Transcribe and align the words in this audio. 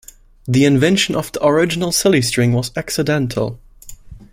The 0.47 0.65
invention 0.65 1.15
of 1.15 1.31
the 1.31 1.45
original 1.45 1.91
silly 1.91 2.23
string 2.23 2.53
was 2.53 2.71
accidental. 2.75 3.59